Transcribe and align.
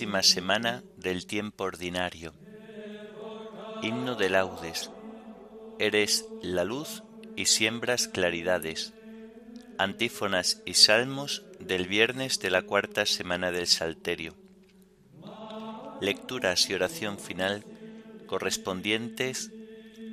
semana 0.00 0.82
del 0.96 1.26
tiempo 1.26 1.64
ordinario. 1.64 2.32
Himno 3.82 4.14
de 4.14 4.30
laudes. 4.30 4.90
Eres 5.78 6.24
la 6.40 6.64
luz 6.64 7.02
y 7.36 7.44
siembras 7.44 8.08
claridades. 8.08 8.94
Antífonas 9.76 10.62
y 10.64 10.74
salmos 10.74 11.44
del 11.58 11.86
viernes 11.86 12.40
de 12.40 12.50
la 12.50 12.62
cuarta 12.62 13.04
semana 13.04 13.52
del 13.52 13.66
Salterio. 13.66 14.34
Lecturas 16.00 16.70
y 16.70 16.74
oración 16.74 17.18
final 17.18 17.64
correspondientes 18.26 19.50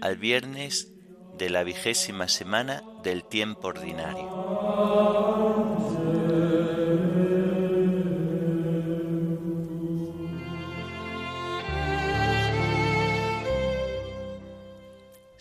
al 0.01 0.17
viernes 0.17 0.89
de 1.37 1.49
la 1.49 1.63
vigésima 1.63 2.27
semana 2.27 2.83
del 3.03 3.23
tiempo 3.23 3.69
ordinario. 3.69 5.76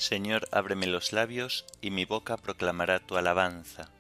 Señor, 0.08 0.48
ábreme 0.52 0.86
los 0.86 1.12
labios, 1.12 1.64
y 1.80 1.90
mi 1.90 2.04
boca 2.04 2.36
proclamará 2.36 3.00
tu 3.00 3.16
alabanza. 3.16 3.90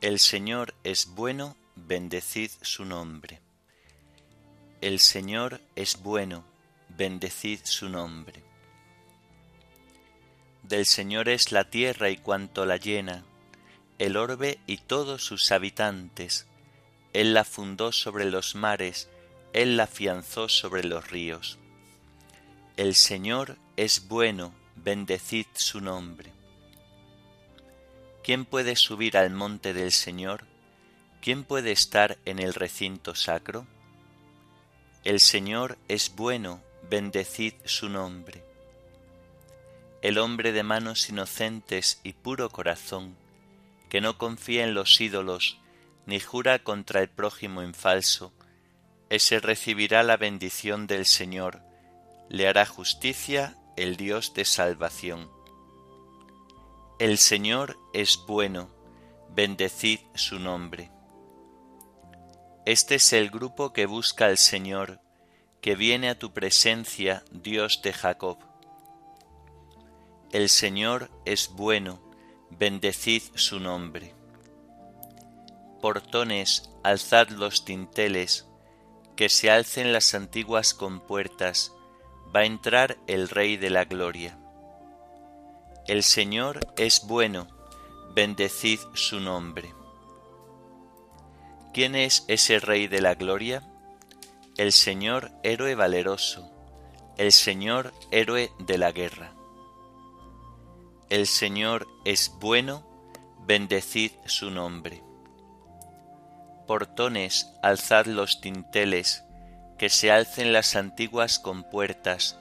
El 0.00 0.18
Señor 0.18 0.74
es 0.82 1.06
bueno, 1.14 1.56
bendecid 1.76 2.50
su 2.60 2.84
nombre. 2.84 3.40
El 4.80 4.98
Señor 4.98 5.60
es 5.76 6.02
bueno, 6.02 6.44
bendecid 6.88 7.60
su 7.62 7.88
nombre. 7.88 8.42
Del 10.64 10.86
Señor 10.86 11.28
es 11.28 11.52
la 11.52 11.70
tierra 11.70 12.10
y 12.10 12.16
cuanto 12.16 12.66
la 12.66 12.76
llena, 12.76 13.22
el 14.00 14.16
orbe 14.16 14.58
y 14.66 14.78
todos 14.78 15.22
sus 15.22 15.52
habitantes. 15.52 16.48
Él 17.12 17.32
la 17.32 17.44
fundó 17.44 17.92
sobre 17.92 18.24
los 18.24 18.56
mares, 18.56 19.08
Él 19.52 19.76
la 19.76 19.84
afianzó 19.84 20.48
sobre 20.48 20.82
los 20.82 21.12
ríos. 21.12 21.60
El 22.76 22.96
Señor 22.96 23.56
es 23.76 24.08
bueno, 24.08 24.52
bendecid 24.76 25.46
su 25.54 25.80
nombre. 25.80 26.32
¿Quién 28.22 28.44
puede 28.44 28.76
subir 28.76 29.16
al 29.16 29.30
monte 29.30 29.72
del 29.72 29.92
Señor? 29.92 30.44
¿Quién 31.20 31.44
puede 31.44 31.72
estar 31.72 32.18
en 32.24 32.38
el 32.38 32.54
recinto 32.54 33.14
sacro? 33.14 33.66
El 35.04 35.20
Señor 35.20 35.78
es 35.88 36.14
bueno, 36.14 36.62
bendecid 36.88 37.54
su 37.64 37.88
nombre. 37.88 38.44
El 40.02 40.18
hombre 40.18 40.52
de 40.52 40.62
manos 40.62 41.08
inocentes 41.08 42.00
y 42.02 42.12
puro 42.12 42.50
corazón, 42.50 43.16
que 43.88 44.00
no 44.00 44.18
confía 44.18 44.64
en 44.64 44.74
los 44.74 45.00
ídolos, 45.00 45.58
ni 46.06 46.20
jura 46.20 46.60
contra 46.60 47.00
el 47.00 47.08
prójimo 47.08 47.62
en 47.62 47.74
falso, 47.74 48.32
ese 49.10 49.40
recibirá 49.40 50.02
la 50.02 50.16
bendición 50.16 50.86
del 50.86 51.04
Señor, 51.04 51.60
le 52.28 52.46
hará 52.46 52.64
justicia 52.64 53.56
el 53.76 53.96
Dios 53.96 54.34
de 54.34 54.44
salvación. 54.44 55.30
El 56.98 57.18
Señor 57.18 57.78
es 57.92 58.18
bueno, 58.26 58.68
bendecid 59.34 60.00
su 60.14 60.38
nombre. 60.38 60.90
Este 62.66 62.96
es 62.96 63.12
el 63.12 63.30
grupo 63.30 63.72
que 63.72 63.86
busca 63.86 64.26
al 64.26 64.36
Señor, 64.36 65.00
que 65.60 65.74
viene 65.76 66.10
a 66.10 66.18
tu 66.18 66.32
presencia, 66.32 67.24
Dios 67.30 67.80
de 67.82 67.92
Jacob. 67.92 68.38
El 70.30 70.48
Señor 70.48 71.10
es 71.24 71.48
bueno, 71.48 72.00
bendecid 72.50 73.22
su 73.34 73.60
nombre. 73.60 74.14
Portones, 75.80 76.70
alzad 76.84 77.28
los 77.30 77.64
tinteles, 77.64 78.46
que 79.16 79.28
se 79.28 79.50
alcen 79.50 79.92
las 79.92 80.14
antiguas 80.14 80.74
compuertas, 80.74 81.72
va 82.34 82.40
a 82.40 82.44
entrar 82.44 82.96
el 83.06 83.28
Rey 83.28 83.56
de 83.56 83.70
la 83.70 83.84
Gloria. 83.84 84.38
El 85.86 86.02
Señor 86.02 86.60
es 86.76 87.06
bueno, 87.06 87.48
bendecid 88.14 88.78
su 88.94 89.18
nombre. 89.20 89.74
¿Quién 91.72 91.94
es 91.94 92.24
ese 92.28 92.60
Rey 92.60 92.86
de 92.86 93.00
la 93.00 93.14
Gloria? 93.14 93.62
El 94.56 94.72
Señor 94.72 95.30
héroe 95.42 95.74
valeroso, 95.74 96.50
el 97.16 97.32
Señor 97.32 97.92
héroe 98.10 98.52
de 98.58 98.78
la 98.78 98.92
guerra. 98.92 99.32
El 101.08 101.26
Señor 101.26 101.88
es 102.04 102.32
bueno, 102.38 102.86
bendecid 103.46 104.12
su 104.26 104.50
nombre. 104.50 105.02
Portones, 106.68 107.50
alzad 107.62 108.06
los 108.06 108.40
tinteles, 108.40 109.24
que 109.80 109.88
se 109.88 110.12
alcen 110.12 110.52
las 110.52 110.76
antiguas 110.76 111.38
compuertas, 111.38 112.36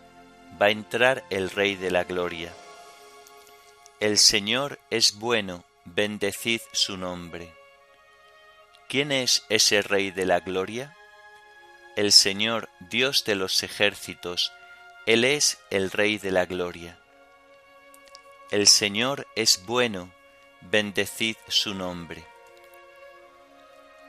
va 0.61 0.65
a 0.65 0.71
entrar 0.71 1.23
el 1.29 1.49
Rey 1.49 1.75
de 1.77 1.89
la 1.89 2.03
Gloria. 2.03 2.51
El 4.01 4.17
Señor 4.17 4.77
es 4.89 5.13
bueno, 5.19 5.63
bendecid 5.85 6.59
su 6.73 6.97
nombre. 6.97 7.53
¿Quién 8.89 9.13
es 9.13 9.45
ese 9.47 9.81
Rey 9.81 10.11
de 10.11 10.25
la 10.25 10.41
Gloria? 10.41 10.97
El 11.95 12.11
Señor, 12.11 12.67
Dios 12.81 13.23
de 13.23 13.35
los 13.35 13.63
ejércitos, 13.63 14.51
Él 15.05 15.23
es 15.23 15.59
el 15.69 15.91
Rey 15.91 16.17
de 16.17 16.31
la 16.31 16.45
Gloria. 16.45 16.99
El 18.51 18.67
Señor 18.67 19.27
es 19.37 19.65
bueno, 19.65 20.11
bendecid 20.59 21.37
su 21.47 21.73
nombre. 21.73 22.21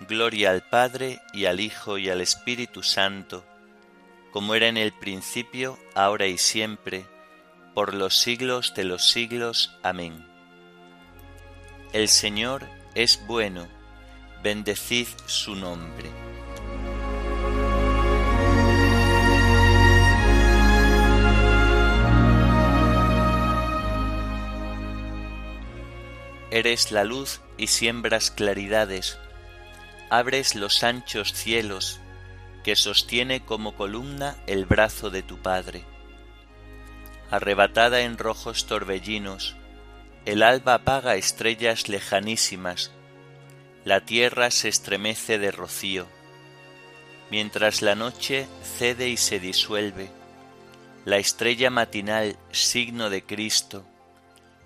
Gloria 0.08 0.50
al 0.50 0.62
Padre 0.62 1.20
y 1.34 1.44
al 1.44 1.60
Hijo 1.60 1.98
y 1.98 2.08
al 2.08 2.22
Espíritu 2.22 2.82
Santo, 2.82 3.44
como 4.32 4.54
era 4.54 4.66
en 4.66 4.78
el 4.78 4.92
principio, 4.92 5.78
ahora 5.94 6.26
y 6.26 6.38
siempre, 6.38 7.04
por 7.74 7.92
los 7.92 8.16
siglos 8.16 8.72
de 8.74 8.84
los 8.84 9.10
siglos. 9.10 9.76
Amén. 9.82 10.26
El 11.92 12.08
Señor 12.08 12.66
es 12.94 13.20
bueno, 13.26 13.68
bendecid 14.42 15.06
su 15.26 15.54
nombre. 15.54 16.08
Eres 26.50 26.90
la 26.90 27.04
luz 27.04 27.42
y 27.58 27.66
siembras 27.66 28.30
claridades 28.30 29.18
abres 30.10 30.56
los 30.56 30.82
anchos 30.82 31.32
cielos, 31.32 32.00
que 32.64 32.74
sostiene 32.74 33.40
como 33.44 33.76
columna 33.76 34.36
el 34.48 34.66
brazo 34.66 35.08
de 35.08 35.22
tu 35.22 35.38
Padre. 35.38 35.84
Arrebatada 37.30 38.00
en 38.00 38.18
rojos 38.18 38.66
torbellinos, 38.66 39.56
el 40.26 40.42
alba 40.42 40.74
apaga 40.74 41.14
estrellas 41.14 41.88
lejanísimas, 41.88 42.90
la 43.84 44.04
tierra 44.04 44.50
se 44.50 44.68
estremece 44.68 45.38
de 45.38 45.52
rocío, 45.52 46.06
mientras 47.30 47.80
la 47.80 47.94
noche 47.94 48.46
cede 48.62 49.08
y 49.08 49.16
se 49.16 49.38
disuelve, 49.38 50.10
la 51.04 51.18
estrella 51.18 51.70
matinal, 51.70 52.36
signo 52.50 53.10
de 53.10 53.24
Cristo, 53.24 53.84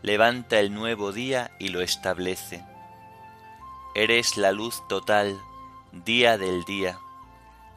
levanta 0.03 0.59
el 0.59 0.75
nuevo 0.75 1.13
día 1.13 1.51
y 1.61 1.69
lo 1.69 1.83
establece 1.83 2.65
Eres 3.97 4.37
la 4.37 4.51
luz 4.51 4.83
total, 4.89 5.41
día 5.93 6.37
del 6.37 6.65
día, 6.65 6.99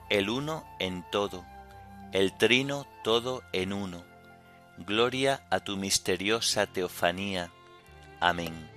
el 0.09 0.31
uno 0.31 0.63
en 0.79 1.05
todo, 1.11 1.45
el 2.11 2.35
trino 2.35 2.87
todo 3.03 3.43
en 3.53 3.71
uno. 3.71 4.03
Gloria 4.79 5.45
a 5.51 5.59
tu 5.59 5.77
misteriosa 5.77 6.65
teofanía. 6.65 7.51
Amén. 8.19 8.67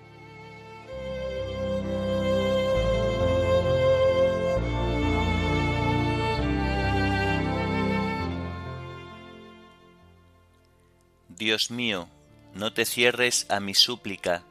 Dios 11.29 11.71
mío, 11.71 12.07
no 12.53 12.75
te 12.75 12.85
cierres 12.85 13.47
a 13.49 13.61
mi 13.61 13.73
súplica, 13.73 14.43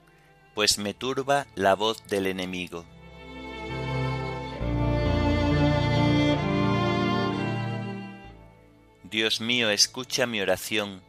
pues 0.59 0.77
me 0.77 0.93
turba 0.93 1.47
la 1.55 1.73
voz 1.73 2.05
del 2.07 2.27
enemigo. 2.27 2.83
Dios 9.03 9.39
mío, 9.39 9.69
escucha 9.69 10.25
mi 10.25 10.41
oración, 10.41 11.01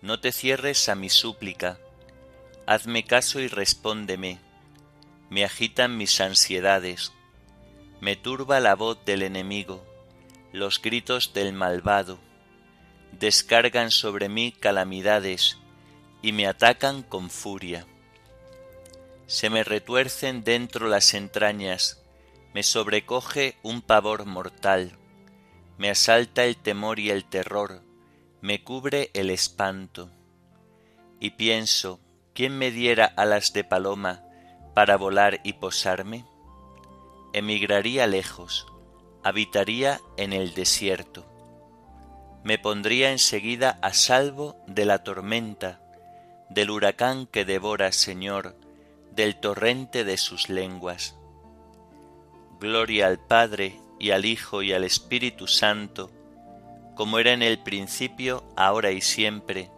no 0.00 0.20
te 0.20 0.30
cierres 0.30 0.88
a 0.88 0.94
mi 0.94 1.08
súplica, 1.08 1.80
hazme 2.68 3.02
caso 3.02 3.40
y 3.40 3.48
respóndeme. 3.48 4.38
me 5.28 5.44
agitan 5.44 5.96
mis 5.96 6.20
ansiedades, 6.20 7.12
me 8.00 8.14
turba 8.14 8.60
la 8.60 8.76
voz 8.76 9.04
del 9.04 9.22
enemigo, 9.22 9.84
los 10.52 10.80
gritos 10.80 11.32
del 11.34 11.52
malvado, 11.52 12.20
descargan 13.10 13.90
sobre 13.90 14.28
mí 14.28 14.52
calamidades 14.52 15.58
y 16.22 16.30
me 16.30 16.46
atacan 16.46 17.02
con 17.02 17.28
furia. 17.28 17.84
Se 19.28 19.50
me 19.50 19.62
retuercen 19.62 20.42
dentro 20.42 20.88
las 20.88 21.12
entrañas, 21.12 22.02
me 22.54 22.62
sobrecoge 22.62 23.58
un 23.62 23.82
pavor 23.82 24.24
mortal, 24.24 24.96
me 25.76 25.90
asalta 25.90 26.46
el 26.46 26.56
temor 26.56 26.98
y 26.98 27.10
el 27.10 27.26
terror, 27.26 27.82
me 28.40 28.64
cubre 28.64 29.10
el 29.12 29.28
espanto. 29.28 30.10
Y 31.20 31.32
pienso, 31.32 32.00
¿quién 32.32 32.56
me 32.56 32.70
diera 32.70 33.04
alas 33.04 33.52
de 33.52 33.64
paloma 33.64 34.24
para 34.74 34.96
volar 34.96 35.40
y 35.44 35.52
posarme? 35.52 36.24
Emigraría 37.34 38.06
lejos, 38.06 38.66
habitaría 39.22 40.00
en 40.16 40.32
el 40.32 40.54
desierto. 40.54 41.26
Me 42.44 42.58
pondría 42.58 43.12
enseguida 43.12 43.78
a 43.82 43.92
salvo 43.92 44.56
de 44.66 44.86
la 44.86 45.04
tormenta, 45.04 45.82
del 46.48 46.70
huracán 46.70 47.26
que 47.26 47.44
devora, 47.44 47.92
Señor, 47.92 48.56
del 49.12 49.36
torrente 49.36 50.04
de 50.04 50.16
sus 50.16 50.48
lenguas. 50.48 51.16
Gloria 52.60 53.06
al 53.06 53.18
Padre 53.18 53.78
y 53.98 54.10
al 54.10 54.24
Hijo 54.24 54.62
y 54.62 54.72
al 54.72 54.84
Espíritu 54.84 55.46
Santo, 55.46 56.10
como 56.94 57.18
era 57.18 57.32
en 57.32 57.42
el 57.42 57.58
principio, 57.58 58.44
ahora 58.56 58.90
y 58.90 59.00
siempre, 59.00 59.70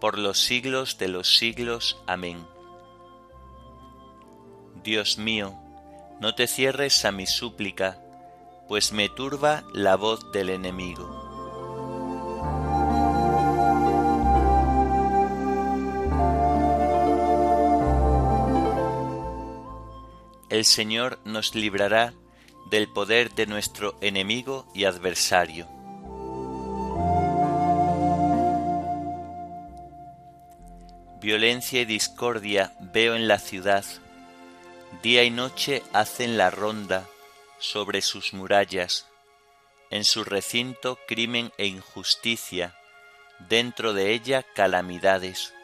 por 0.00 0.18
los 0.18 0.38
siglos 0.38 0.98
de 0.98 1.08
los 1.08 1.36
siglos. 1.36 2.02
Amén. 2.06 2.46
Dios 4.82 5.18
mío, 5.18 5.54
no 6.20 6.34
te 6.34 6.46
cierres 6.46 7.04
a 7.04 7.12
mi 7.12 7.26
súplica, 7.26 7.98
pues 8.68 8.92
me 8.92 9.08
turba 9.08 9.64
la 9.74 9.96
voz 9.96 10.32
del 10.32 10.50
enemigo. 10.50 11.19
El 20.50 20.64
Señor 20.64 21.20
nos 21.24 21.54
librará 21.54 22.12
del 22.72 22.88
poder 22.88 23.32
de 23.34 23.46
nuestro 23.46 23.96
enemigo 24.00 24.66
y 24.74 24.84
adversario. 24.84 25.68
Violencia 31.20 31.82
y 31.82 31.84
discordia 31.84 32.72
veo 32.80 33.14
en 33.14 33.28
la 33.28 33.38
ciudad, 33.38 33.84
día 35.04 35.22
y 35.22 35.30
noche 35.30 35.84
hacen 35.92 36.36
la 36.36 36.50
ronda 36.50 37.06
sobre 37.60 38.02
sus 38.02 38.32
murallas, 38.32 39.06
en 39.90 40.04
su 40.04 40.24
recinto 40.24 40.98
crimen 41.06 41.52
e 41.58 41.66
injusticia, 41.66 42.74
dentro 43.48 43.92
de 43.92 44.14
ella 44.14 44.44
calamidades. 44.56 45.54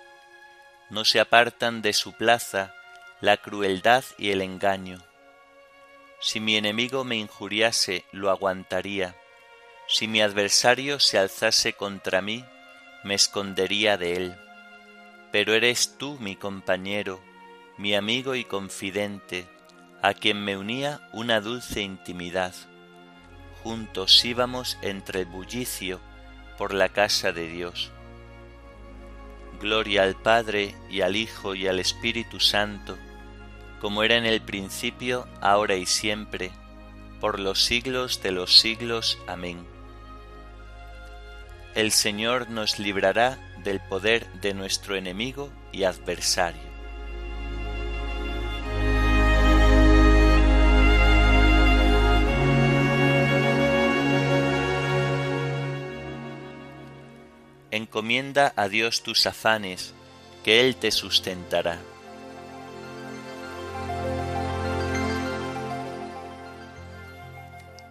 No 0.90 1.04
se 1.04 1.18
apartan 1.18 1.82
de 1.82 1.92
su 1.92 2.12
plaza 2.12 2.72
la 3.20 3.38
crueldad 3.38 4.04
y 4.18 4.30
el 4.30 4.42
engaño. 4.42 4.98
Si 6.20 6.38
mi 6.40 6.56
enemigo 6.56 7.04
me 7.04 7.16
injuriase, 7.16 8.04
lo 8.12 8.30
aguantaría. 8.30 9.16
Si 9.88 10.06
mi 10.06 10.20
adversario 10.20 10.98
se 10.98 11.18
alzase 11.18 11.72
contra 11.72 12.20
mí, 12.20 12.44
me 13.04 13.14
escondería 13.14 13.96
de 13.96 14.16
él. 14.16 14.36
Pero 15.32 15.54
eres 15.54 15.96
tú 15.96 16.18
mi 16.20 16.36
compañero, 16.36 17.20
mi 17.78 17.94
amigo 17.94 18.34
y 18.34 18.44
confidente, 18.44 19.46
a 20.02 20.12
quien 20.14 20.44
me 20.44 20.56
unía 20.56 21.00
una 21.12 21.40
dulce 21.40 21.80
intimidad. 21.82 22.54
Juntos 23.62 24.24
íbamos 24.24 24.78
entre 24.82 25.20
el 25.20 25.26
bullicio 25.26 26.00
por 26.58 26.74
la 26.74 26.88
casa 26.88 27.32
de 27.32 27.48
Dios. 27.48 27.90
Gloria 29.60 30.02
al 30.02 30.20
Padre 30.20 30.74
y 30.90 31.00
al 31.00 31.16
Hijo 31.16 31.54
y 31.54 31.66
al 31.66 31.80
Espíritu 31.80 32.40
Santo, 32.40 32.98
como 33.80 34.02
era 34.02 34.16
en 34.16 34.26
el 34.26 34.40
principio, 34.40 35.26
ahora 35.40 35.76
y 35.76 35.86
siempre, 35.86 36.50
por 37.20 37.40
los 37.40 37.64
siglos 37.64 38.22
de 38.22 38.32
los 38.32 38.58
siglos. 38.58 39.18
Amén. 39.26 39.66
El 41.74 41.92
Señor 41.92 42.48
nos 42.48 42.78
librará 42.78 43.38
del 43.62 43.80
poder 43.80 44.26
de 44.40 44.54
nuestro 44.54 44.96
enemigo 44.96 45.50
y 45.72 45.84
adversario. 45.84 46.76
Encomienda 57.70 58.54
a 58.56 58.68
Dios 58.68 59.02
tus 59.02 59.26
afanes, 59.26 59.92
que 60.44 60.60
Él 60.60 60.76
te 60.76 60.90
sustentará. 60.90 61.78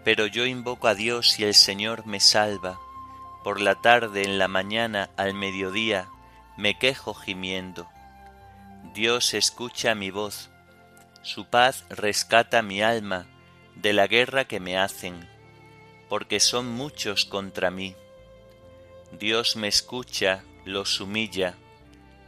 Pero 0.06 0.28
yo 0.28 0.46
invoco 0.46 0.88
a 0.88 0.94
Dios 0.94 1.40
y 1.40 1.46
el 1.46 1.56
Señor 1.56 2.06
me 2.06 2.20
salva. 2.20 2.80
Por 3.44 3.60
la 3.60 3.82
tarde, 3.82 4.24
en 4.24 4.38
la 4.38 4.48
mañana, 4.48 5.10
al 5.18 5.34
mediodía, 5.34 6.08
me 6.58 6.78
quejo 6.78 7.16
gimiendo. 7.16 7.90
Dios 8.94 9.34
escucha 9.34 9.96
mi 9.96 10.12
voz. 10.12 10.52
Su 11.24 11.46
paz 11.46 11.86
rescata 11.90 12.62
mi 12.62 12.84
alma 12.84 13.26
de 13.74 13.94
la 13.94 14.06
guerra 14.06 14.46
que 14.46 14.60
me 14.60 14.78
hacen, 14.78 15.28
porque 16.08 16.40
son 16.40 16.68
muchos 16.68 17.26
contra 17.26 17.72
mí. 17.72 17.96
Dios 19.12 19.56
me 19.56 19.68
escucha, 19.68 20.44
los 20.66 21.02
humilla, 21.02 21.56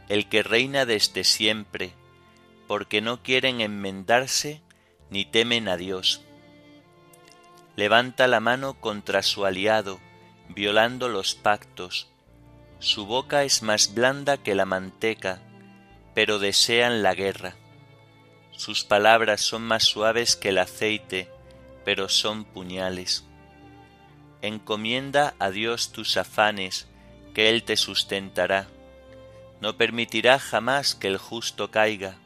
el 0.08 0.28
que 0.28 0.42
reina 0.42 0.84
desde 0.84 1.22
siempre, 1.22 1.92
porque 2.66 3.00
no 3.00 3.22
quieren 3.22 3.60
enmendarse 3.60 4.62
ni 5.10 5.24
temen 5.24 5.68
a 5.68 5.76
Dios 5.76 6.27
levanta 7.78 8.26
la 8.26 8.40
mano 8.40 8.74
contra 8.80 9.22
su 9.22 9.46
aliado, 9.46 10.00
violando 10.48 11.08
los 11.08 11.36
pactos. 11.36 12.08
Su 12.80 13.06
boca 13.06 13.44
es 13.44 13.62
más 13.62 13.94
blanda 13.94 14.36
que 14.36 14.56
la 14.56 14.64
manteca, 14.64 15.40
pero 16.12 16.40
desean 16.40 17.04
la 17.04 17.14
guerra. 17.14 17.54
Sus 18.50 18.82
palabras 18.82 19.42
son 19.42 19.62
más 19.62 19.84
suaves 19.84 20.34
que 20.34 20.48
el 20.48 20.58
aceite, 20.58 21.30
pero 21.84 22.08
son 22.08 22.44
puñales. 22.44 23.24
Encomienda 24.42 25.36
a 25.38 25.50
Dios 25.50 25.92
tus 25.92 26.16
afanes, 26.16 26.88
que 27.32 27.48
Él 27.48 27.62
te 27.62 27.76
sustentará. 27.76 28.66
No 29.60 29.76
permitirá 29.76 30.40
jamás 30.40 30.96
que 30.96 31.06
el 31.06 31.18
justo 31.18 31.70
caiga. 31.70 32.16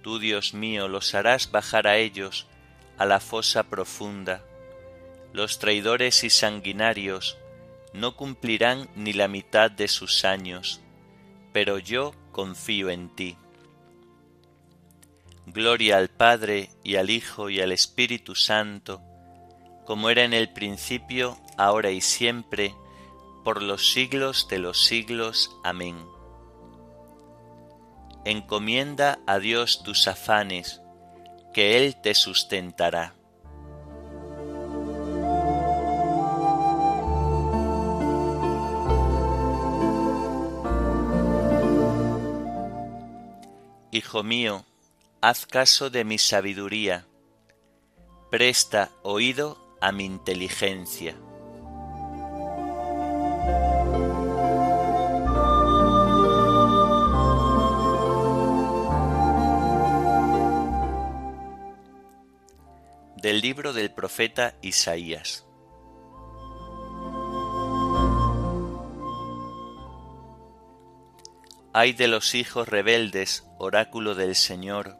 Tú, 0.00 0.18
Dios 0.18 0.54
mío, 0.54 0.88
los 0.88 1.14
harás 1.14 1.50
bajar 1.50 1.86
a 1.86 1.98
ellos, 1.98 2.46
a 3.00 3.06
la 3.06 3.18
fosa 3.18 3.62
profunda. 3.62 4.44
Los 5.32 5.58
traidores 5.58 6.22
y 6.22 6.28
sanguinarios 6.28 7.38
no 7.94 8.14
cumplirán 8.14 8.90
ni 8.94 9.14
la 9.14 9.26
mitad 9.26 9.70
de 9.70 9.88
sus 9.88 10.26
años, 10.26 10.82
pero 11.50 11.78
yo 11.78 12.12
confío 12.30 12.90
en 12.90 13.08
ti. 13.08 13.38
Gloria 15.46 15.96
al 15.96 16.10
Padre 16.10 16.68
y 16.84 16.96
al 16.96 17.08
Hijo 17.08 17.48
y 17.48 17.62
al 17.62 17.72
Espíritu 17.72 18.34
Santo, 18.34 19.00
como 19.86 20.10
era 20.10 20.24
en 20.24 20.34
el 20.34 20.52
principio, 20.52 21.40
ahora 21.56 21.92
y 21.92 22.02
siempre, 22.02 22.74
por 23.44 23.62
los 23.62 23.94
siglos 23.94 24.46
de 24.50 24.58
los 24.58 24.84
siglos. 24.84 25.50
Amén. 25.64 25.96
Encomienda 28.26 29.20
a 29.26 29.38
Dios 29.38 29.82
tus 29.84 30.06
afanes, 30.06 30.79
que 31.52 31.76
Él 31.76 31.96
te 32.00 32.14
sustentará. 32.14 33.14
Hijo 43.92 44.22
mío, 44.22 44.64
haz 45.20 45.46
caso 45.46 45.90
de 45.90 46.04
mi 46.04 46.18
sabiduría, 46.18 47.06
presta 48.30 48.90
oído 49.02 49.58
a 49.80 49.90
mi 49.90 50.04
inteligencia. 50.04 51.16
Del 63.30 63.42
libro 63.42 63.72
del 63.72 63.92
profeta 63.92 64.56
Isaías. 64.60 65.46
Ay 71.72 71.92
de 71.92 72.08
los 72.08 72.34
hijos 72.34 72.66
rebeldes, 72.66 73.46
oráculo 73.56 74.16
del 74.16 74.34
Señor, 74.34 74.96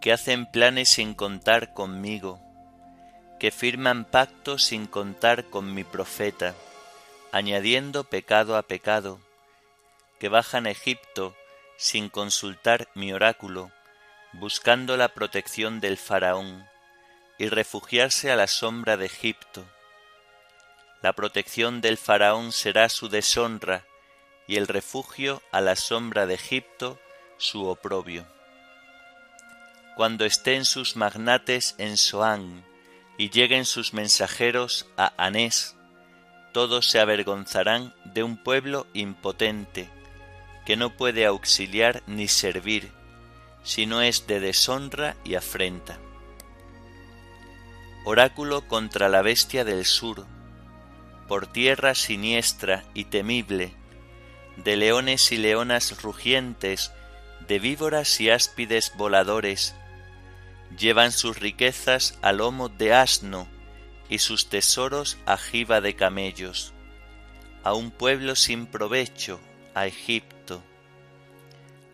que 0.00 0.14
hacen 0.14 0.46
planes 0.46 0.88
sin 0.88 1.12
contar 1.12 1.74
conmigo, 1.74 2.40
que 3.38 3.50
firman 3.50 4.06
pactos 4.06 4.64
sin 4.64 4.86
contar 4.86 5.44
con 5.44 5.74
mi 5.74 5.84
profeta, 5.84 6.54
añadiendo 7.32 8.04
pecado 8.04 8.56
a 8.56 8.62
pecado, 8.62 9.20
que 10.18 10.30
bajan 10.30 10.66
a 10.66 10.70
Egipto 10.70 11.36
sin 11.76 12.08
consultar 12.08 12.88
mi 12.94 13.12
oráculo, 13.12 13.70
buscando 14.32 14.96
la 14.96 15.10
protección 15.10 15.80
del 15.80 15.98
faraón, 15.98 16.69
y 17.40 17.48
refugiarse 17.48 18.30
a 18.30 18.36
la 18.36 18.46
sombra 18.46 18.98
de 18.98 19.06
Egipto. 19.06 19.64
La 21.00 21.14
protección 21.14 21.80
del 21.80 21.96
faraón 21.96 22.52
será 22.52 22.90
su 22.90 23.08
deshonra, 23.08 23.86
y 24.46 24.56
el 24.56 24.68
refugio 24.68 25.40
a 25.50 25.62
la 25.62 25.74
sombra 25.74 26.26
de 26.26 26.34
Egipto 26.34 27.00
su 27.38 27.66
oprobio. 27.66 28.26
Cuando 29.96 30.26
estén 30.26 30.66
sus 30.66 30.96
magnates 30.96 31.76
en 31.78 31.96
Soán 31.96 32.62
y 33.16 33.30
lleguen 33.30 33.64
sus 33.64 33.94
mensajeros 33.94 34.86
a 34.98 35.14
Anés, 35.16 35.76
todos 36.52 36.90
se 36.90 37.00
avergonzarán 37.00 37.94
de 38.04 38.22
un 38.22 38.36
pueblo 38.36 38.86
impotente, 38.92 39.88
que 40.66 40.76
no 40.76 40.94
puede 40.94 41.24
auxiliar 41.24 42.02
ni 42.06 42.28
servir, 42.28 42.92
si 43.62 43.86
no 43.86 44.02
es 44.02 44.26
de 44.26 44.40
deshonra 44.40 45.16
y 45.24 45.36
afrenta. 45.36 45.98
Oráculo 48.04 48.66
contra 48.66 49.10
la 49.10 49.20
bestia 49.20 49.64
del 49.64 49.84
sur, 49.84 50.26
por 51.28 51.46
tierra 51.46 51.94
siniestra 51.94 52.82
y 52.94 53.04
temible, 53.04 53.74
de 54.56 54.76
leones 54.76 55.32
y 55.32 55.36
leonas 55.36 56.02
rugientes, 56.02 56.92
de 57.46 57.58
víboras 57.58 58.20
y 58.20 58.30
áspides 58.30 58.94
voladores, 58.96 59.74
llevan 60.78 61.12
sus 61.12 61.38
riquezas 61.38 62.18
a 62.22 62.32
lomo 62.32 62.70
de 62.70 62.94
asno 62.94 63.46
y 64.08 64.18
sus 64.18 64.48
tesoros 64.48 65.18
a 65.26 65.36
jiba 65.36 65.82
de 65.82 65.94
camellos, 65.94 66.72
a 67.64 67.74
un 67.74 67.90
pueblo 67.90 68.34
sin 68.34 68.66
provecho, 68.66 69.40
a 69.74 69.86
Egipto, 69.86 70.62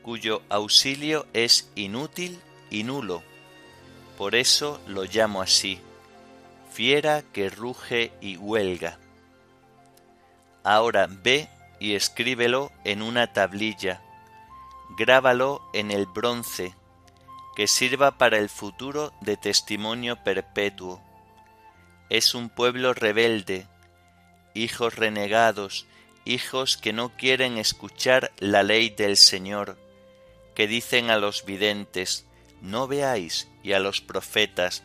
cuyo 0.02 0.42
auxilio 0.50 1.26
es 1.32 1.68
inútil 1.74 2.38
y 2.70 2.84
nulo, 2.84 3.24
por 4.16 4.36
eso 4.36 4.80
lo 4.86 5.04
llamo 5.04 5.42
así, 5.42 5.80
fiera 6.76 7.22
que 7.32 7.48
ruge 7.48 8.12
y 8.20 8.36
huelga. 8.36 8.98
Ahora 10.62 11.08
ve 11.08 11.48
y 11.80 11.94
escríbelo 11.94 12.70
en 12.84 13.00
una 13.00 13.32
tablilla, 13.32 14.02
grábalo 14.98 15.62
en 15.72 15.90
el 15.90 16.04
bronce, 16.04 16.74
que 17.56 17.66
sirva 17.66 18.18
para 18.18 18.36
el 18.36 18.50
futuro 18.50 19.14
de 19.22 19.38
testimonio 19.38 20.22
perpetuo. 20.22 21.00
Es 22.10 22.34
un 22.34 22.50
pueblo 22.50 22.92
rebelde, 22.92 23.66
hijos 24.52 24.96
renegados, 24.96 25.86
hijos 26.26 26.76
que 26.76 26.92
no 26.92 27.08
quieren 27.16 27.56
escuchar 27.56 28.32
la 28.36 28.62
ley 28.62 28.90
del 28.90 29.16
Señor, 29.16 29.78
que 30.54 30.66
dicen 30.66 31.08
a 31.08 31.16
los 31.16 31.46
videntes, 31.46 32.26
no 32.60 32.86
veáis, 32.86 33.48
y 33.62 33.72
a 33.72 33.78
los 33.78 34.02
profetas, 34.02 34.82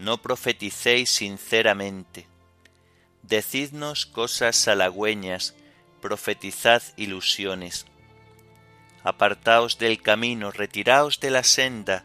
no 0.00 0.22
profeticéis 0.22 1.10
sinceramente. 1.10 2.26
Decidnos 3.22 4.06
cosas 4.06 4.66
halagüeñas, 4.66 5.54
profetizad 6.00 6.82
ilusiones. 6.96 7.84
Apartaos 9.04 9.76
del 9.78 10.00
camino, 10.00 10.52
retiraos 10.52 11.20
de 11.20 11.30
la 11.30 11.44
senda, 11.44 12.04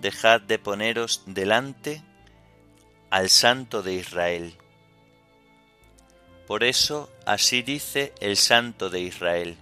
dejad 0.00 0.40
de 0.40 0.58
poneros 0.58 1.22
delante 1.26 2.02
al 3.08 3.30
Santo 3.30 3.82
de 3.82 3.94
Israel. 3.94 4.56
Por 6.48 6.64
eso 6.64 7.08
así 7.24 7.62
dice 7.62 8.12
el 8.20 8.36
Santo 8.36 8.90
de 8.90 9.00
Israel. 9.00 9.56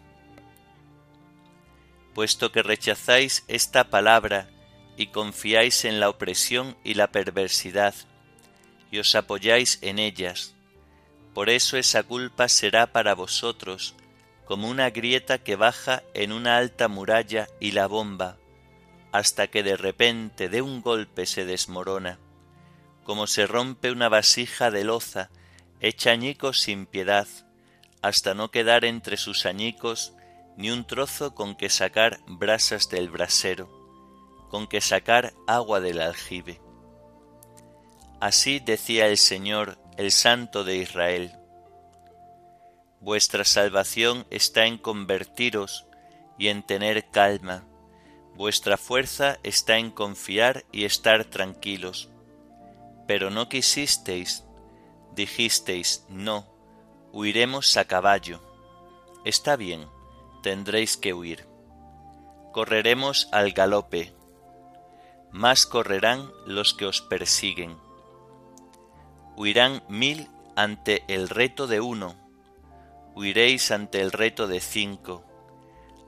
Puesto 2.15 2.51
que 2.53 2.63
rechazáis 2.63 3.45
esta 3.49 3.91
palabra 3.91 4.49
y 4.97 5.09
confiáis 5.09 5.85
en 5.85 6.01
la 6.01 6.09
opresión 6.09 6.77
y 6.85 6.95
la 6.95 7.09
perversidad, 7.09 7.95
y 8.91 8.99
os 8.99 9.15
apoyáis 9.15 9.79
en 9.83 9.99
ellas, 9.99 10.55
por 11.35 11.51
eso 11.51 11.77
esa 11.77 12.03
culpa 12.03 12.49
será 12.49 12.87
para 12.93 13.15
vosotros 13.15 13.95
como 14.47 14.71
una 14.71 14.91
grieta 14.91 15.39
que 15.39 15.57
baja 15.57 16.03
en 16.15 16.33
una 16.33 16.57
alta 16.57 16.89
muralla 16.89 17.49
y 17.61 17.73
la 17.73 17.89
bomba, 17.89 18.39
hasta 19.13 19.49
que 19.49 19.63
de 19.63 19.77
repente 19.77 20.49
de 20.49 20.63
un 20.63 20.81
golpe 20.81 21.27
se 21.27 21.45
desmorona, 21.45 22.19
como 23.05 23.27
se 23.27 23.47
rompe 23.47 23.91
una 23.91 24.09
vasija 24.09 24.71
de 24.71 24.85
loza 24.85 25.31
hecha 25.81 26.13
añicos 26.13 26.61
sin 26.61 26.87
piedad, 26.87 27.29
hasta 28.03 28.35
no 28.35 28.51
quedar 28.51 28.85
entre 28.85 29.17
sus 29.17 29.47
añicos 29.47 30.15
ni 30.57 30.71
un 30.71 30.87
trozo 30.87 31.35
con 31.35 31.55
que 31.55 31.69
sacar 31.69 32.21
brasas 32.27 32.89
del 32.89 33.11
brasero, 33.11 33.76
con 34.49 34.67
que 34.67 34.81
sacar 34.81 35.35
agua 35.47 35.81
del 35.81 36.01
aljibe. 36.01 36.61
Así 38.21 38.61
decía 38.61 39.07
el 39.07 39.19
Señor 39.19 39.79
el 39.97 40.11
Santo 40.13 40.65
de 40.65 40.77
Israel. 40.77 41.33
Vuestra 43.01 43.45
salvación 43.45 44.27
está 44.31 44.67
en 44.67 44.79
convertiros 44.79 45.87
y 46.39 46.49
en 46.49 46.63
tener 46.63 47.11
calma. 47.11 47.65
Vuestra 48.35 48.77
fuerza 48.77 49.39
está 49.43 49.79
en 49.79 49.91
confiar 49.91 50.65
y 50.73 50.85
estar 50.85 51.25
tranquilos. 51.25 52.11
Pero 53.07 53.31
no 53.31 53.49
quisisteis, 53.49 54.45
dijisteis, 55.15 56.05
no, 56.09 56.47
huiremos 57.13 57.77
a 57.77 57.85
caballo. 57.85 58.43
Está 59.25 59.57
bien, 59.57 59.87
tendréis 60.43 60.97
que 60.97 61.15
huir. 61.15 61.47
Correremos 62.53 63.29
al 63.33 63.53
galope. 63.53 64.16
Más 65.37 65.67
correrán 65.67 66.33
los 66.47 66.75
que 66.75 66.87
os 66.87 67.01
persiguen 67.01 67.77
huirán 69.37 69.83
mil 69.89 70.31
ante 70.57 71.05
el 71.09 71.29
reto 71.29 71.67
de 71.67 71.81
uno, 71.81 72.17
huiréis 73.15 73.71
ante 73.71 74.01
el 74.01 74.11
reto 74.11 74.49
de 74.49 74.61
cinco, 74.61 75.25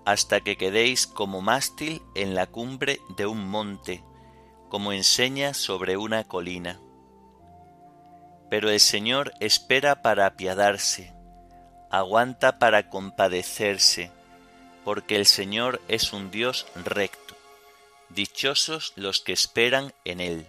hasta 0.06 0.40
que 0.40 0.56
quedéis 0.56 1.06
como 1.06 1.42
mástil 1.42 2.02
en 2.14 2.34
la 2.34 2.46
cumbre 2.46 3.00
de 3.16 3.26
un 3.26 3.46
monte, 3.46 4.02
como 4.70 4.92
enseña 4.92 5.52
sobre 5.52 5.98
una 5.98 6.24
colina. 6.24 6.80
Pero 8.48 8.70
el 8.70 8.80
Señor 8.80 9.34
espera 9.40 10.00
para 10.00 10.24
apiadarse, 10.24 11.12
aguanta 11.90 12.58
para 12.58 12.88
compadecerse, 12.88 14.10
porque 14.84 15.16
el 15.16 15.26
Señor 15.26 15.82
es 15.88 16.14
un 16.14 16.30
Dios 16.30 16.66
recto. 16.74 17.37
Dichosos 18.10 18.92
los 18.96 19.20
que 19.20 19.32
esperan 19.32 19.92
en 20.04 20.20
Él. 20.20 20.46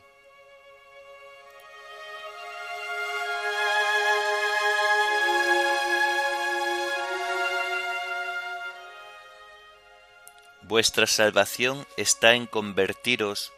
Vuestra 10.61 11.07
salvación 11.07 11.85
está 11.97 12.35
en 12.35 12.45
convertiros 12.45 13.51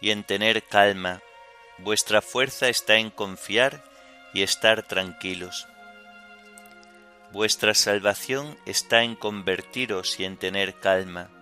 y 0.00 0.10
en 0.10 0.22
tener 0.22 0.62
calma. 0.62 1.22
Vuestra 1.78 2.22
fuerza 2.22 2.68
está 2.68 2.96
en 2.96 3.10
confiar 3.10 3.82
y 4.34 4.42
estar 4.42 4.86
tranquilos. 4.86 5.66
Vuestra 7.32 7.74
salvación 7.74 8.56
está 8.66 9.02
en 9.02 9.16
convertiros 9.16 10.20
y 10.20 10.24
en 10.24 10.36
tener 10.36 10.78
calma. 10.78 11.37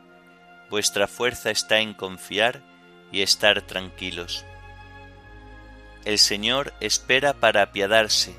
Vuestra 0.71 1.07
fuerza 1.07 1.51
está 1.51 1.79
en 1.79 1.95
confiar 1.95 2.61
y 3.13 3.23
estar 3.23 3.63
tranquilos. 3.63 4.45
El 6.05 6.19
Señor 6.19 6.73
espera 6.81 7.35
para 7.35 7.63
apiadarse. 7.63 8.35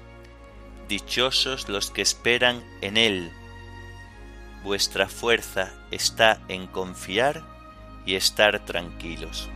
Dichosos 0.88 1.68
los 1.68 1.92
que 1.92 2.02
esperan 2.02 2.64
en 2.82 2.98
Él 2.98 3.32
vuestra 4.68 5.08
fuerza 5.08 5.72
está 5.92 6.42
en 6.50 6.68
confiar 6.68 7.42
y 8.06 8.16
estar 8.16 8.66
tranquilos. 8.66 9.50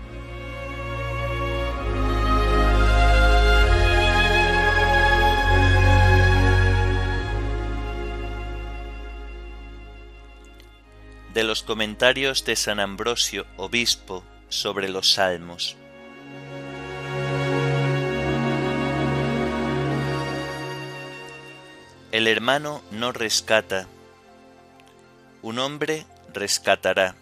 De 11.34 11.44
los 11.44 11.64
comentarios 11.64 12.44
de 12.46 12.56
San 12.56 12.80
Ambrosio, 12.80 13.46
obispo, 13.58 14.24
sobre 14.50 14.90
los 14.90 15.14
salmos. 15.14 15.78
El 22.12 22.28
hermano 22.28 22.82
no 22.92 23.14
rescata 23.14 23.88
un 25.42 25.58
hombre 25.58 26.06
rescatará. 26.34 27.16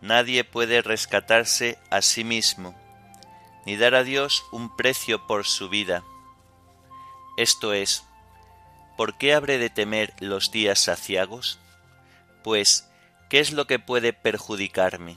nadie 0.00 0.44
puede 0.44 0.82
rescatarse 0.82 1.78
a 1.90 2.02
sí 2.02 2.24
mismo, 2.24 2.74
ni 3.64 3.76
dar 3.76 3.94
a 3.94 4.02
Dios 4.02 4.44
un 4.50 4.74
precio 4.76 5.26
por 5.26 5.46
su 5.46 5.68
vida. 5.68 6.02
Esto 7.36 7.72
es, 7.72 8.02
¿por 8.96 9.18
qué 9.18 9.34
habré 9.34 9.58
de 9.58 9.70
temer 9.70 10.14
los 10.20 10.50
días 10.50 10.80
saciagos? 10.80 11.58
Pues, 12.42 12.88
¿qué 13.28 13.40
es 13.40 13.52
lo 13.52 13.66
que 13.66 13.78
puede 13.78 14.12
perjudicarme? 14.12 15.16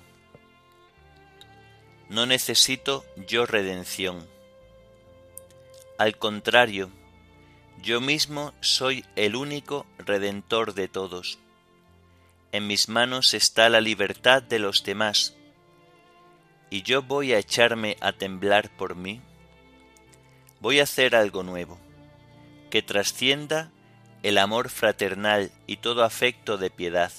No 2.09 2.25
necesito 2.25 3.05
yo 3.27 3.45
redención. 3.45 4.27
Al 5.97 6.17
contrario, 6.17 6.89
yo 7.81 8.01
mismo 8.01 8.53
soy 8.61 9.05
el 9.15 9.35
único 9.35 9.85
redentor 9.97 10.73
de 10.73 10.87
todos. 10.87 11.39
En 12.51 12.67
mis 12.67 12.87
manos 12.87 13.33
está 13.33 13.67
la 13.67 13.81
libertad 13.81 14.43
de 14.43 14.59
los 14.59 14.83
demás. 14.83 15.35
¿Y 16.69 16.83
yo 16.83 17.01
voy 17.01 17.33
a 17.33 17.39
echarme 17.39 17.97
a 17.99 18.13
temblar 18.13 18.69
por 18.77 18.95
mí? 18.95 19.21
Voy 20.59 20.79
a 20.79 20.83
hacer 20.83 21.15
algo 21.15 21.43
nuevo, 21.43 21.77
que 22.69 22.81
trascienda 22.81 23.72
el 24.23 24.37
amor 24.37 24.69
fraternal 24.69 25.51
y 25.67 25.77
todo 25.77 26.03
afecto 26.03 26.57
de 26.57 26.69
piedad. 26.69 27.11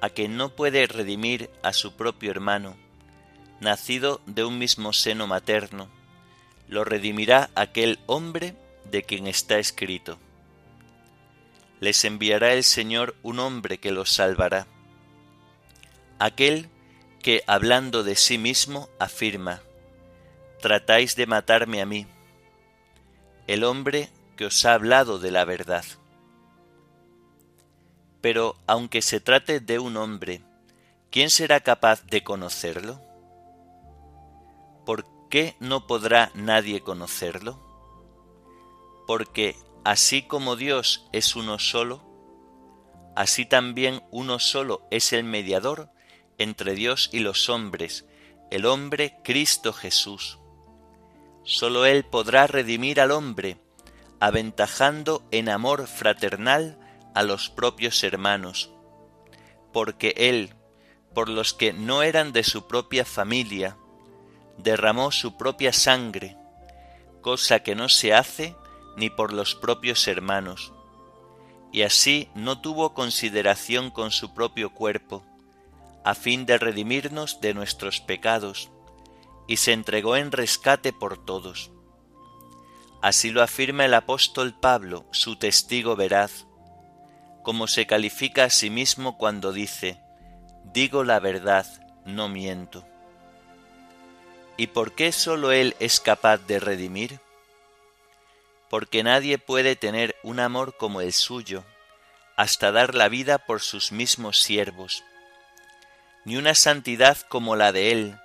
A 0.00 0.08
quien 0.08 0.36
no 0.36 0.48
puede 0.48 0.86
redimir 0.86 1.50
a 1.62 1.74
su 1.74 1.94
propio 1.94 2.30
hermano, 2.30 2.76
nacido 3.60 4.22
de 4.26 4.44
un 4.44 4.58
mismo 4.58 4.92
seno 4.94 5.26
materno, 5.26 5.90
lo 6.66 6.84
redimirá 6.84 7.50
aquel 7.54 7.98
hombre 8.06 8.54
de 8.90 9.02
quien 9.02 9.26
está 9.26 9.58
escrito. 9.58 10.18
Les 11.80 12.04
enviará 12.04 12.54
el 12.54 12.64
Señor 12.64 13.14
un 13.22 13.38
hombre 13.38 13.78
que 13.78 13.92
los 13.92 14.10
salvará. 14.10 14.66
Aquel 16.18 16.68
que, 17.22 17.42
hablando 17.46 18.02
de 18.02 18.16
sí 18.16 18.38
mismo, 18.38 18.88
afirma, 18.98 19.60
Tratáis 20.60 21.14
de 21.14 21.26
matarme 21.26 21.80
a 21.80 21.86
mí, 21.86 22.06
el 23.46 23.62
hombre 23.62 24.08
que 24.38 24.46
os 24.46 24.64
ha 24.64 24.72
hablado 24.72 25.18
de 25.18 25.30
la 25.30 25.44
verdad. 25.44 25.84
Pero 28.22 28.56
aunque 28.66 29.02
se 29.02 29.20
trate 29.20 29.60
de 29.60 29.78
un 29.78 29.98
hombre, 29.98 30.40
¿quién 31.10 31.28
será 31.28 31.60
capaz 31.60 32.06
de 32.06 32.24
conocerlo? 32.24 33.02
¿Por 34.86 35.04
qué 35.28 35.56
no 35.60 35.86
podrá 35.86 36.30
nadie 36.34 36.80
conocerlo? 36.80 37.68
porque 39.08 39.56
así 39.84 40.20
como 40.20 40.54
Dios 40.54 41.08
es 41.12 41.34
uno 41.34 41.58
solo, 41.58 42.04
así 43.16 43.46
también 43.46 44.02
uno 44.10 44.38
solo 44.38 44.86
es 44.90 45.14
el 45.14 45.24
mediador 45.24 45.90
entre 46.36 46.74
Dios 46.74 47.08
y 47.10 47.20
los 47.20 47.48
hombres, 47.48 48.04
el 48.50 48.66
hombre 48.66 49.16
Cristo 49.24 49.72
Jesús. 49.72 50.38
Solo 51.42 51.86
Él 51.86 52.04
podrá 52.04 52.46
redimir 52.46 53.00
al 53.00 53.12
hombre, 53.12 53.56
aventajando 54.20 55.22
en 55.30 55.48
amor 55.48 55.86
fraternal 55.86 56.78
a 57.14 57.22
los 57.22 57.50
propios 57.50 58.02
hermanos, 58.02 58.70
porque 59.72 60.14
Él, 60.16 60.54
por 61.14 61.28
los 61.28 61.54
que 61.54 61.72
no 61.72 62.02
eran 62.02 62.32
de 62.32 62.44
su 62.44 62.66
propia 62.66 63.04
familia, 63.04 63.76
derramó 64.56 65.12
su 65.12 65.36
propia 65.36 65.72
sangre, 65.72 66.36
cosa 67.20 67.60
que 67.60 67.74
no 67.74 67.88
se 67.88 68.14
hace 68.14 68.54
ni 68.96 69.10
por 69.10 69.32
los 69.32 69.54
propios 69.54 70.08
hermanos, 70.08 70.72
y 71.72 71.82
así 71.82 72.28
no 72.34 72.60
tuvo 72.60 72.94
consideración 72.94 73.90
con 73.90 74.10
su 74.10 74.34
propio 74.34 74.70
cuerpo, 74.70 75.24
a 76.04 76.14
fin 76.14 76.46
de 76.46 76.58
redimirnos 76.58 77.40
de 77.40 77.54
nuestros 77.54 78.00
pecados, 78.00 78.70
y 79.46 79.58
se 79.58 79.72
entregó 79.72 80.16
en 80.16 80.32
rescate 80.32 80.92
por 80.92 81.24
todos. 81.24 81.70
Así 83.00 83.30
lo 83.30 83.42
afirma 83.42 83.84
el 83.84 83.94
apóstol 83.94 84.54
Pablo, 84.58 85.06
su 85.12 85.36
testigo 85.36 85.96
veraz, 85.96 86.46
como 87.42 87.66
se 87.68 87.86
califica 87.86 88.44
a 88.44 88.50
sí 88.50 88.70
mismo 88.70 89.16
cuando 89.16 89.52
dice, 89.52 90.00
digo 90.64 91.04
la 91.04 91.20
verdad, 91.20 91.66
no 92.04 92.28
miento. 92.28 92.86
¿Y 94.56 94.68
por 94.68 94.94
qué 94.94 95.12
sólo 95.12 95.52
Él 95.52 95.76
es 95.78 96.00
capaz 96.00 96.38
de 96.38 96.58
redimir? 96.58 97.20
porque 98.68 99.02
nadie 99.02 99.38
puede 99.38 99.76
tener 99.76 100.16
un 100.22 100.40
amor 100.40 100.76
como 100.76 101.00
el 101.00 101.12
suyo, 101.12 101.64
hasta 102.36 102.70
dar 102.70 102.94
la 102.94 103.08
vida 103.08 103.38
por 103.38 103.60
sus 103.60 103.92
mismos 103.92 104.40
siervos, 104.40 105.02
ni 106.24 106.36
una 106.36 106.54
santidad 106.54 107.18
como 107.28 107.56
la 107.56 107.72
de 107.72 107.92
él, 107.92 108.18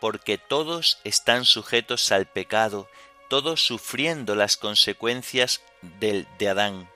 porque 0.00 0.38
todos 0.38 0.98
están 1.04 1.44
sujetos 1.44 2.10
al 2.10 2.26
pecado, 2.26 2.88
todos 3.32 3.64
sufriendo 3.64 4.34
las 4.34 4.58
consecuencias 4.58 5.62
del 5.98 6.28
de 6.38 6.50
Adán. 6.50 6.90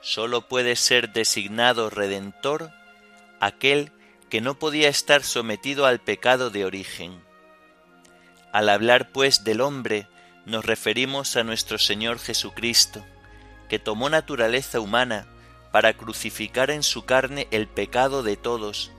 Sólo 0.00 0.48
puede 0.48 0.74
ser 0.74 1.12
designado 1.12 1.88
redentor 1.88 2.72
aquel 3.38 3.92
que 4.28 4.40
no 4.40 4.58
podía 4.58 4.88
estar 4.88 5.22
sometido 5.22 5.86
al 5.86 6.00
pecado 6.00 6.50
de 6.50 6.64
origen. 6.64 7.22
Al 8.52 8.68
hablar 8.68 9.12
pues 9.12 9.44
del 9.44 9.60
hombre 9.60 10.08
nos 10.46 10.64
referimos 10.64 11.36
a 11.36 11.44
nuestro 11.44 11.78
Señor 11.78 12.18
Jesucristo, 12.18 13.06
que 13.68 13.78
tomó 13.78 14.10
naturaleza 14.10 14.80
humana 14.80 15.28
para 15.70 15.92
crucificar 15.92 16.72
en 16.72 16.82
su 16.82 17.04
carne 17.04 17.46
el 17.52 17.68
pecado 17.68 18.24
de 18.24 18.36
todos 18.36 18.90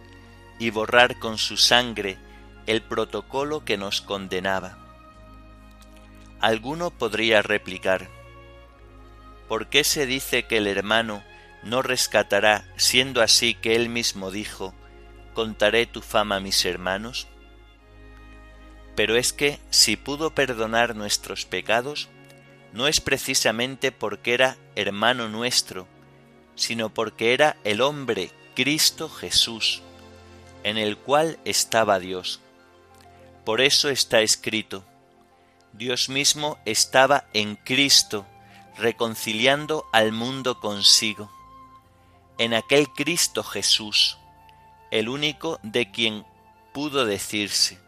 y 0.59 0.69
borrar 0.69 1.19
con 1.19 1.37
su 1.37 1.57
sangre 1.57 2.17
el 2.67 2.81
protocolo 2.83 3.65
que 3.65 3.77
nos 3.77 3.99
condenaba. 3.99 4.88
Alguno 6.41 6.89
podría 6.89 7.41
replicar, 7.41 8.07
¿por 9.49 9.67
qué 9.67 9.83
se 9.83 10.05
dice 10.05 10.43
que 10.43 10.57
el 10.57 10.67
hermano 10.67 11.21
no 11.63 11.81
rescatará, 11.81 12.65
siendo 12.77 13.21
así 13.21 13.55
que 13.55 13.75
él 13.75 13.89
mismo 13.89 14.31
dijo, 14.31 14.73
contaré 15.33 15.85
tu 15.85 16.01
fama 16.01 16.37
a 16.37 16.39
mis 16.39 16.63
hermanos? 16.63 17.27
Pero 18.95 19.17
es 19.17 19.33
que 19.33 19.59
si 19.69 19.97
pudo 19.97 20.33
perdonar 20.33 20.95
nuestros 20.95 21.45
pecados, 21.45 22.07
no 22.71 22.87
es 22.87 23.01
precisamente 23.01 23.91
porque 23.91 24.33
era 24.33 24.57
hermano 24.75 25.27
nuestro, 25.27 25.87
sino 26.55 26.93
porque 26.93 27.33
era 27.33 27.57
el 27.63 27.81
hombre 27.81 28.31
Cristo 28.55 29.09
Jesús, 29.09 29.81
en 30.63 30.77
el 30.77 30.97
cual 30.97 31.37
estaba 31.45 31.99
Dios. 31.99 32.41
Por 33.45 33.61
eso 33.61 33.89
está 33.89 34.21
escrito, 34.21 34.83
Dios 35.73 36.09
mismo 36.09 36.59
estaba 36.65 37.25
en 37.33 37.55
Cristo, 37.55 38.25
reconciliando 38.77 39.85
al 39.91 40.11
mundo 40.11 40.59
consigo. 40.59 41.31
En 42.37 42.53
aquel 42.53 42.89
Cristo 42.89 43.43
Jesús, 43.43 44.17
el 44.91 45.09
único 45.09 45.59
de 45.63 45.91
quien 45.91 46.25
pudo 46.73 47.05
decirse, 47.05 47.79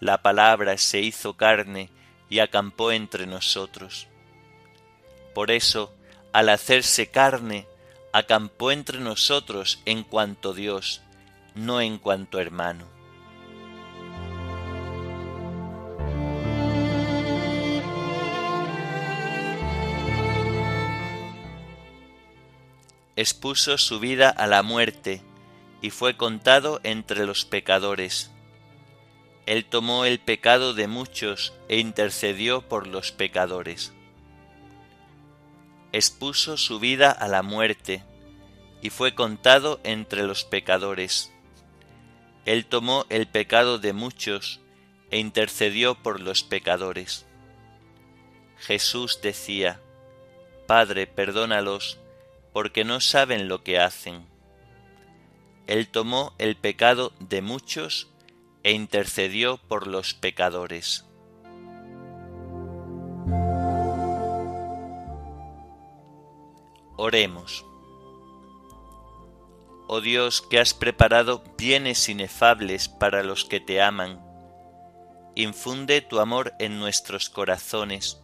la 0.00 0.22
palabra 0.22 0.78
se 0.78 1.00
hizo 1.00 1.36
carne 1.36 1.90
y 2.28 2.38
acampó 2.38 2.92
entre 2.92 3.26
nosotros. 3.26 4.08
Por 5.34 5.50
eso, 5.50 5.94
al 6.32 6.48
hacerse 6.48 7.10
carne, 7.10 7.66
acampó 8.12 8.70
entre 8.70 8.98
nosotros 8.98 9.80
en 9.84 10.04
cuanto 10.04 10.54
Dios, 10.54 11.02
no 11.54 11.80
en 11.80 11.98
cuanto 11.98 12.40
hermano. 12.40 12.93
Expuso 23.16 23.78
su 23.78 24.00
vida 24.00 24.28
a 24.28 24.46
la 24.46 24.62
muerte 24.62 25.22
y 25.80 25.90
fue 25.90 26.16
contado 26.16 26.80
entre 26.82 27.26
los 27.26 27.44
pecadores 27.44 28.30
él 29.46 29.66
tomó 29.66 30.06
el 30.06 30.20
pecado 30.20 30.72
de 30.72 30.88
muchos 30.88 31.52
e 31.68 31.78
intercedió 31.78 32.62
por 32.62 32.86
los 32.86 33.12
pecadores. 33.12 33.92
Expuso 35.92 36.56
su 36.56 36.80
vida 36.80 37.10
a 37.10 37.28
la 37.28 37.42
muerte 37.42 38.02
y 38.80 38.88
fue 38.88 39.14
contado 39.14 39.80
entre 39.84 40.22
los 40.22 40.44
pecadores. 40.44 41.30
Él 42.46 42.64
tomó 42.64 43.04
el 43.10 43.26
pecado 43.26 43.78
de 43.78 43.92
muchos 43.92 44.60
e 45.10 45.18
intercedió 45.18 45.94
por 45.94 46.20
los 46.20 46.42
pecadores. 46.42 47.26
Jesús 48.58 49.20
decía, 49.22 49.80
Padre, 50.66 51.06
perdónalos, 51.06 51.98
porque 52.54 52.84
no 52.84 53.00
saben 53.00 53.48
lo 53.48 53.64
que 53.64 53.80
hacen. 53.80 54.24
Él 55.66 55.88
tomó 55.88 56.34
el 56.38 56.56
pecado 56.56 57.12
de 57.18 57.42
muchos 57.42 58.12
e 58.62 58.70
intercedió 58.70 59.56
por 59.58 59.88
los 59.88 60.14
pecadores. 60.14 61.04
Oremos. 66.96 67.66
oh 69.88 70.00
Dios, 70.00 70.40
que 70.40 70.60
has 70.60 70.74
preparado 70.74 71.42
bienes 71.58 72.08
inefables 72.08 72.88
para 72.88 73.24
los 73.24 73.44
que 73.44 73.58
te 73.58 73.82
aman. 73.82 74.24
Infunde 75.34 76.02
tu 76.02 76.20
amor 76.20 76.52
en 76.60 76.78
nuestros 76.78 77.30
corazones, 77.30 78.22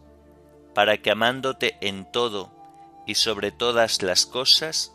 para 0.73 0.99
que 0.99 1.11
amándote 1.11 1.77
en 1.81 2.09
todo 2.09 2.60
y 3.05 3.15
sobre 3.15 3.51
todas 3.51 4.01
las 4.01 4.25
cosas, 4.25 4.93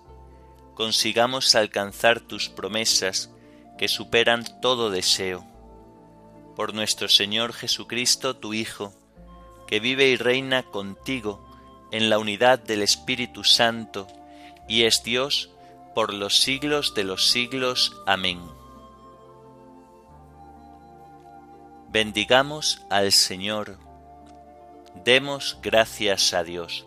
consigamos 0.75 1.55
alcanzar 1.55 2.21
tus 2.21 2.49
promesas 2.49 3.31
que 3.79 3.88
superan 3.88 4.45
todo 4.61 4.90
deseo. 4.90 5.45
Por 6.55 6.75
nuestro 6.75 7.09
Señor 7.09 7.53
Jesucristo, 7.53 8.37
tu 8.37 8.55
Hijo, 8.55 8.92
que 9.66 9.81
vive 9.81 10.09
y 10.09 10.16
reina 10.16 10.62
contigo 10.62 11.45
en 11.92 12.09
la 12.11 12.19
unidad 12.19 12.59
del 12.59 12.83
Espíritu 12.83 13.45
Santo, 13.45 14.07
y 14.69 14.85
es 14.85 15.03
Dios 15.03 15.51
por 15.95 16.12
los 16.12 16.40
siglos 16.40 16.95
de 16.95 17.05
los 17.05 17.31
siglos. 17.31 17.97
Amén. 18.07 18.40
Bendigamos 21.88 22.83
al 22.90 23.12
Señor. 23.12 23.79
Demos 25.05 25.59
gracias 25.62 26.35
a 26.35 26.42
Dios. 26.42 26.86